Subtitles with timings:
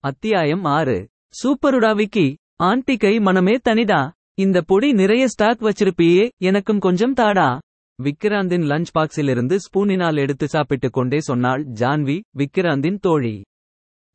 [0.00, 1.08] அத்தியாயம் ஆறு.
[1.28, 7.58] சூப்பருடா விக்கி ஆன்ட்டி கை மனமே தனிடா இந்த பொடி நிறைய ஸ்டாக் வச்சிருப்பியே எனக்கும் கொஞ்சம் தாடா.
[8.02, 13.42] விக்கிராந்தின் லஞ்ச் பாக்ஸிலிருந்து ஸ்பூனினால் எடுத்து சாப்பிட்டுக் கொண்டே சொன்னாள் ஜான்வி விக்கிராந்தின் தோழி.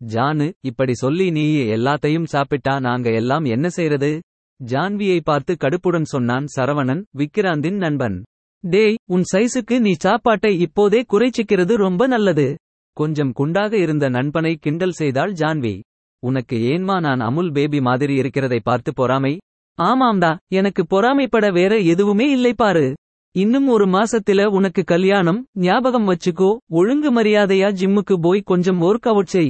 [0.05, 4.21] ஜானு இப்படி சொல்லி நீ எல்லாத்தையும் சாப்பிட்டா நாங்க எல்லாம் என்ன செய்யறது
[4.65, 8.23] ஜான்வியை பார்த்து கடுப்புடன் சொன்னான் சரவணன் விக்கிராந்தின் நண்பன்.
[8.59, 12.57] டேய் உன் சைஸுக்கு நீ சாப்பாட்டை இப்போதே குறைச்சிக்கிறது ரொம்ப நல்லது.
[12.93, 15.81] கொஞ்சம் குண்டாக இருந்த நண்பனை கிண்டல் செய்தாள் ஜான்வி.
[16.19, 19.37] உனக்கு ஏன்மா நான் அமுல் பேபி மாதிரி இருக்கிறதை பார்த்து பொறாமை?
[19.81, 22.95] ஆமாம்டா எனக்கு பொறாமைப்பட வேற எதுவுமே இல்லை பாரு.
[23.35, 29.49] இன்னும் ஒரு மாசத்துல உனக்கு கல்யாணம் ஞாபகம் வச்சுக்கோ ஒழுங்கு மரியாதையா ஜிம்முக்கு போய் கொஞ்சம் ஒர்க் அவுட் செய்.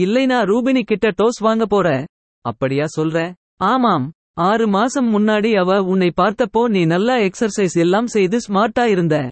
[0.00, 2.04] இல்லைனா ரூபினி கிட்ட டோஸ் வாங்க போற.
[2.40, 3.32] அப்படியா சொல்ற?
[3.56, 4.10] ஆமாம்.
[4.34, 9.28] ஆறு மாசம் முன்னாடி அவ உன்னை பார்த்தப்போ நீ நல்லா எக்ஸர்சைஸ் எல்லாம் செய்து ஸ்மார்ட்டா இருந்த.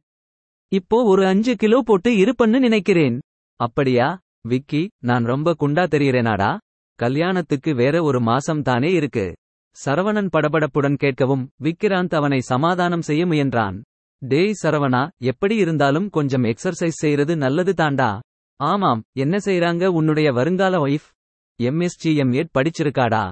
[0.75, 3.21] இப்போ ஒரு அஞ்சு கிலோ போட்டு இருப்பன்னு நினைக்கிறேன்.
[3.57, 4.21] அப்படியா?
[4.49, 6.59] விக்கி நான் ரொம்ப குண்டா தெரியறேனாடா
[6.99, 9.35] கல்யாணத்துக்கு வேற ஒரு மாசம் தானே இருக்கு.
[9.85, 13.83] சரவணன் படபடப்புடன் கேட்கவும் விக்கிராந்த் அவனை சமாதானம் செய்ய முயன்றான்.
[14.23, 18.21] டேய் சரவணா எப்படி இருந்தாலும் கொஞ்சம் எக்ஸர்சைஸ் செய்யறது நல்லது தாண்டா.
[18.57, 21.09] ஆமாம் என்ன செய்றாங்க உன்னுடைய வருங்கால ஒய்ஃப்
[21.63, 23.25] எம்எஸ்ஜிஎம்எட் படிச்சிருக்காடா.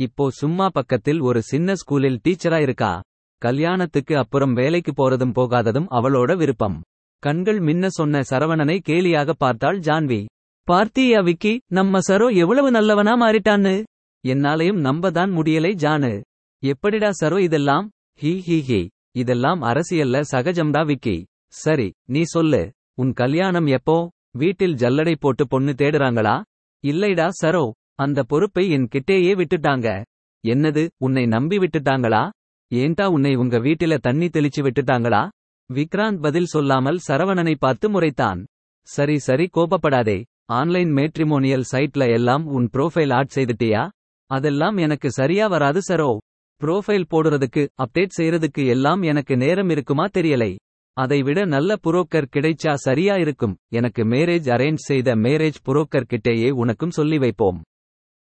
[0.00, 3.00] இப்போ சும்மா பக்கத்தில் ஒரு சின்ன ஸ்கூலில் டீச்சரா இருக்கா?
[3.38, 6.82] கல்யாணத்துக்கு அப்புறம் வேலைக்கு போறதும் போகாததும் அவளோட விருப்பம்.
[7.18, 10.26] கண்கள் மின்ன சொன்ன சரவணனை கேலியாக பார்த்தாள் ஜான்வி.
[10.70, 13.84] பார்த்தியா விக்கி நம்ம சரோ எவ்வளவு நல்லவனா மாறிட்டான்னு?
[14.26, 16.22] என்னாலையும் நம்பதான் முடியலை ஜானு.
[16.62, 17.90] எப்படிடா சரோ இதெல்லாம்?
[18.20, 18.88] ஹி ஹி ஹி.
[19.12, 21.24] இதெல்லாம் அரசியல்ல சகஜம்டா விக்கி.
[21.48, 22.72] சரி நீ சொல்லு.
[22.94, 24.10] உன் கல்யாணம் எப்போ?
[24.32, 26.42] வீட்டில் ஜல்லடை போட்டு பொண்ணு தேடுறாங்களா?
[26.84, 27.70] இல்லைடா சரோ.
[27.94, 30.02] அந்த பொறுப்பை என் கிட்டேயே விட்டுட்டாங்க.
[30.44, 32.28] என்னது உன்னை நம்பி விட்டுட்டாங்களா?
[32.74, 35.28] ஏன்டா உன்னை உங்க வீட்டில தண்ணி தெளிச்சு விட்டுட்டாங்களா?
[35.74, 38.44] விக்ராந்த் பதில் சொல்லாமல் சரவணனை பார்த்து முறைத்தான்.
[38.82, 40.22] சரி சரி கோபப்படாதே.
[40.44, 43.88] ஆன்லைன் மேட்ரிமோனியல் சைட்ல எல்லாம் உன் ப்ரோஃபைல் ஆட் செய்துட்டியா?
[44.26, 46.16] அதெல்லாம் எனக்கு சரியா வராது சரோ.
[46.64, 50.56] ப்ரோஃபைல் போடுறதுக்கு அப்டேட் செய்யறதுக்கு எல்லாம் எனக்கு நேரம் இருக்குமா தெரியலை.
[50.92, 53.56] அதை விட நல்ல புரோக்கர் கிடைச்சா சரியா இருக்கும்.
[53.68, 57.62] எனக்கு மேரேஜ் அரேஞ்ச் செய்த மேரேஜ் புரோக்கர் கிட்டேயே உனக்கும் சொல்லி வைப்போம்.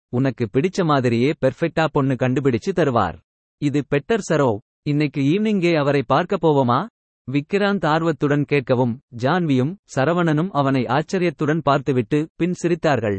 [0.08, 3.18] உனக்கு பிடிச்ச மாதிரியே பெர்ஃபெக்ட்டா பொண்ணு கண்டுபிடிச்சு தருவார்.
[3.62, 4.50] இது பெட்டர் சரோ
[4.90, 6.76] இன்னைக்கு ஈவினிங்கே அவரை பார்க்க போவோமா?
[7.28, 8.92] விக்கிராந்த் ஆர்வத்துடன் கேட்கவும்
[9.22, 13.18] ஜான்வியும் சரவணனும் அவனை ஆச்சரியத்துடன் பார்த்துவிட்டு பின் சிரித்தார்கள்.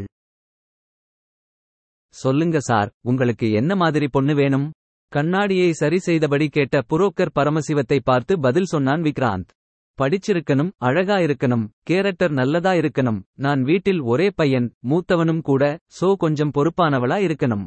[2.15, 4.67] சொல்லுங்க சார் உங்களுக்கு என்ன மாதிரி பொண்ணு வேணும்?
[5.11, 9.51] கண்ணாடியை சரி செய்தபடி கேட்ட புரோக்கர் பரமசிவத்தை பார்த்து பதில் சொன்னான் விக்ராந்த்
[9.99, 15.63] படிச்சிருக்கணும் அழகா இருக்கணும் கேரக்டர் நல்லதா இருக்கணும் நான் வீட்டில் ஒரே பையன் மூத்தவனும் கூட
[15.99, 17.65] சோ கொஞ்சம் பொறுப்பானவளா இருக்கணும்.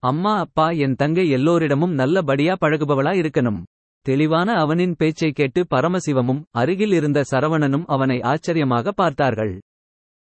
[0.00, 3.62] அம்மா அப்பா என் தங்கை எல்லோரிடமும் நல்லபடியா பழகுபவளா இருக்கணும்.
[4.06, 9.60] தெளிவான அவனின் பேச்சை கேட்டு பரமசிவமும் அருகில் இருந்த சரவணனும் அவனை ஆச்சரியமாக பார்த்தார்கள்.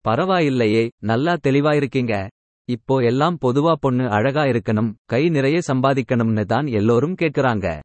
[0.07, 2.27] பரவாயில்லையே நல்லா தெளிவாயிருக்கீங்க.
[2.65, 7.79] இப்போ எல்லாம் பொதுவா பொண்ணு அழகா இருக்கணும் கை நிறைய சம்பாதிக்கணும்னு தான் எல்லோரும் கேட்கறாங்க.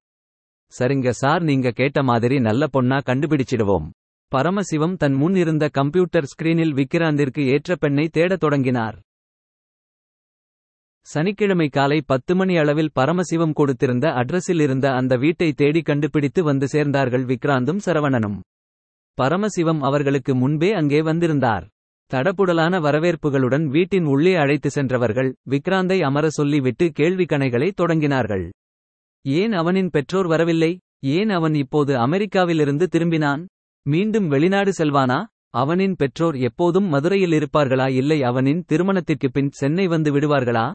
[0.72, 3.88] சரிங்க சார் நீங்க கேட்ட மாதிரி நல்ல பொண்ணா கண்டுபிடிச்சிடுவோம்.
[4.28, 9.00] பரமசிவம் தன் முன் இருந்த கம்ப்யூட்டர் ஸ்கிரீனில் விக்கிராந்திற்கு ஏற்ற பெண்ணை தேடத் தொடங்கினார்.
[11.06, 17.24] சனிக்கிழமை காலை பத்து மணி அளவில் பரமசிவம் கொடுத்திருந்த அட்ரஸில் இருந்த அந்த வீட்டை தேடி கண்டுபிடித்து வந்து சேர்ந்தார்கள்
[17.24, 18.38] விக்ராந்தும் சரவணனும்.
[19.18, 21.68] பரமசிவம் அவர்களுக்கு முன்பே அங்கே வந்திருந்தார்.
[22.12, 28.50] தடபுடலான வரவேற்புகளுடன் வீட்டின் உள்ளே அழைத்து சென்றவர்கள் விக்ராந்தை அமர சொல்லிவிட்டு கேள்வி கணைகளை தொடங்கினார்கள்.
[29.24, 30.72] ஏன் அவனின் பெற்றோர் வரவில்லை?
[31.04, 33.44] ஏன் அவன் இப்போது அமெரிக்காவிலிருந்து திரும்பினான்?
[33.86, 35.18] மீண்டும் வெளிநாடு செல்வானா?
[35.50, 37.90] அவனின் பெற்றோர் எப்போதும் மதுரையில் இருப்பார்களா?
[37.90, 40.72] இல்லை அவனின் திருமணத்திற்கு பின் சென்னை வந்து விடுவார்களா?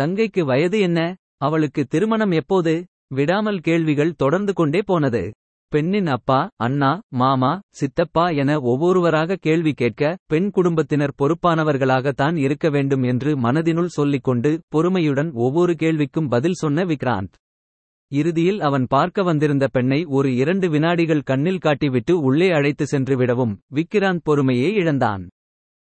[0.00, 1.14] தங்கைக்கு வயது என்ன?
[1.36, 2.84] அவளுக்கு திருமணம் எப்போது?
[3.08, 5.32] விடாமல் கேள்விகள் தொடர்ந்து கொண்டே போனது.
[5.68, 13.36] பெண்ணின் அப்பா அண்ணா மாமா சித்தப்பா என ஒவ்வொருவராக கேள்வி கேட்க பெண் குடும்பத்தினர் பொறுப்பானவர்களாகத்தான் இருக்க வேண்டும் என்று
[13.36, 17.32] மனதினுள் சொல்லிக்கொண்டு பொறுமையுடன் ஒவ்வொரு கேள்விக்கும் பதில் சொன்ன விக்ராந்த்.
[18.12, 24.24] இறுதியில் அவன் பார்க்க வந்திருந்த பெண்ணை ஒரு இரண்டு வினாடிகள் கண்ணில் காட்டிவிட்டு உள்ளே அழைத்து சென்று விடவும் விக்ராந்த்
[24.30, 25.28] பொறுமையே இழந்தான்.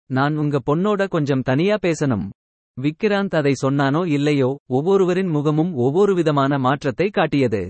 [0.07, 2.31] நான் உங்க பொண்ணோட கொஞ்சம் தனியா பேசணும்.
[2.77, 7.63] விக்கிராந்த் அதை சொன்னானோ இல்லையோ ஒவ்வொருவரின் முகமும் ஒவ்வொரு விதமான மாற்றத்தை காட்டியது.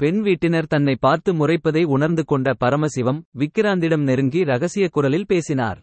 [0.00, 5.80] பெண் வீட்டினர் தன்னை பார்த்து முறைப்பதை உணர்ந்து கொண்ட பரமசிவம் விக்கிராந்திடம் நெருங்கி ரகசிய குரலில் பேசினார்.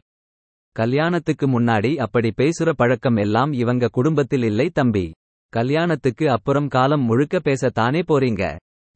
[0.75, 5.05] கல்யாணத்துக்கு முன்னாடி அப்படி பேசுற பழக்கம் எல்லாம் இவங்க குடும்பத்தில் இல்லை தம்பி.
[5.53, 8.43] கல்யாணத்துக்கு அப்புறம் காலம் முழுக்க பேச தானே போறீங்க.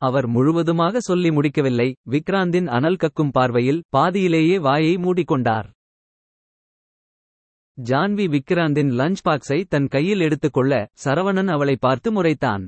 [0.01, 1.89] அவர் முழுவதுமாக சொல்லி முடிக்கவில்லை.
[2.09, 5.67] விக்ராந்தின் அனல் கக்கும் பார்வையில் பாதியிலேயே வாயை மூடிக்கொண்டார்.
[7.83, 12.67] ஜான்வி விக்ராந்தின் லஞ்ச் பாக்ஸை தன் கையில் எடுத்துக்கொள்ள சரவணன் அவளை பார்த்து முறைத்தான்.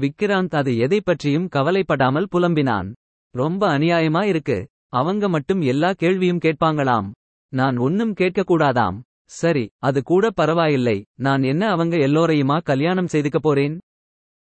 [0.00, 2.92] விக்கிராந்த் அது எதை பற்றியும் கவலைப்படாமல் புலம்பினான்.
[3.34, 4.68] ரொம்ப அநியாயமா இருக்கு.
[4.88, 7.10] அவங்க மட்டும் எல்லா கேள்வியும் கேட்பாங்களாம்.
[7.52, 9.00] நான் ஒன்னும் கேட்கக்கூடாதாம்.
[9.24, 11.04] சரி அது கூட பரவாயில்லை.
[11.18, 13.78] நான் என்ன அவங்க எல்லோரையுமா கல்யாணம் செய்துக்க போறேன்?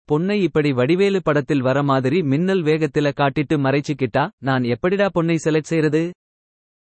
[0.10, 6.12] பொன்னை இப்படி வடிவேலு படத்தில் வர மாதிரி மின்னல் வேகத்தில காட்டிட்டு மறைச்சிக்கிட்டா நான் எப்படிடா பொன்னை செலக்ட் செய்யறது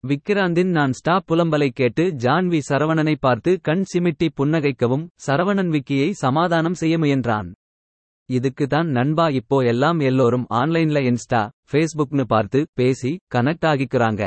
[0.04, 6.94] விக்கிராந்தின் நான் ஸ்டாப் புலம்பலை கேட்டு ஜான்வி சரவணனை பார்த்து கண் சிமிட்டி புன்னகைக்கவும் சரவணன் விக்கியை சமாதானம் செய்ய
[6.99, 7.49] முயன்றான்.
[8.28, 14.22] இதுக்கு தான் நண்பா இப்போ எல்லாம் எல்லோரும் ஆன்லைன்ல இன்ஸ்டா ஃபேஸ்புக்னு பார்த்து பேசி கனெக்ட் ஆகிக்கிறாங்க.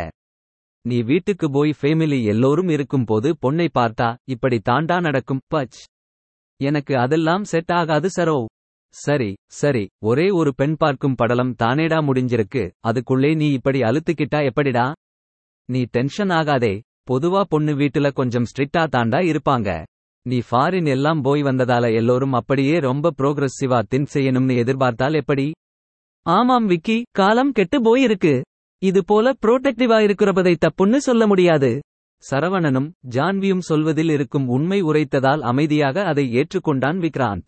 [0.85, 5.79] நீ வீட்டுக்கு போய் ஃபேமிலி எல்லோரும் இருக்கும் போது பொண்ணை பார்த்தா இப்படி தாண்டா நடக்கும் பச்.
[6.59, 8.39] எனக்கு அதெல்லாம் செட் ஆகாது சரோ.
[8.95, 9.31] சரி
[9.61, 14.85] சரி ஒரே ஒரு பெண் பார்க்கும் படலம் தானேடா முடிஞ்சிருக்கு அதுக்குள்ளே நீ இப்படி அழுத்துக்கிட்டா எப்படிடா?
[15.67, 16.81] நீ டென்ஷன் ஆகாதே.
[17.11, 19.85] பொதுவா பொண்ணு வீட்டுல கொஞ்சம் ஸ்ட்ரிக்டா தாண்டா இருப்பாங்க.
[20.21, 25.51] நீ ஃபாரின் எல்லாம் போய் வந்ததால எல்லோரும் அப்படியே ரொம்ப ப்ரோக்ரஸிவா தின் செய்யணும்னு எதிர்பார்த்தால் எப்படி?
[26.21, 28.41] ஆமாம் விக்கி காலம் கெட்டு போயிருக்கு.
[28.79, 31.81] இது போல புரோடக்டிவா இருக்கிறபதை தப்புன்னு சொல்ல முடியாது.
[32.31, 37.47] சரவணனும் ஜான்வியும் சொல்வதில் இருக்கும் உண்மை உரைத்ததால் அமைதியாக அதை ஏற்றுக்கொண்டான் விக்ராந்த்.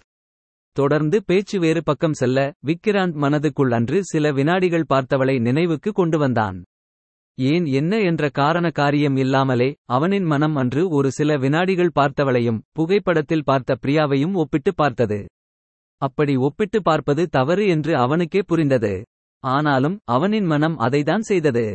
[0.71, 6.63] தொடர்ந்து பேச்சு வேறு பக்கம் செல்ல விக்கிராந்த் மனதுக்குள் அன்று சில வினாடிகள் பார்த்தவளை நினைவுக்கு கொண்டு வந்தான்.
[7.39, 13.77] ஏன் என்ன என்ற காரண காரியம் இல்லாமலே அவனின் மனம் அன்று ஒரு சில வினாடிகள் பார்த்தவளையும் புகைப்படத்தில் பார்த்த
[13.81, 15.19] பிரியாவையும் ஒப்பிட்டு பார்த்தது.
[16.01, 18.93] அப்படி ஒப்பிட்டு பார்ப்பது தவறு என்று அவனுக்கே புரிந்தது.
[19.43, 21.65] ஆனாலும் அவனின் மனம் அதைதான் செய்தது.